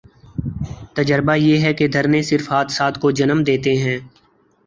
تجربہ 0.95 1.35
یہ 1.35 1.59
ہے 1.59 1.73
کہ 1.73 1.87
دھرنے 1.87 2.21
صرف 2.21 2.51
حادثات 2.51 2.99
کو 3.01 3.11
جنم 3.11 3.43
دیتے 3.43 3.75
ہیں۔ 3.77 3.97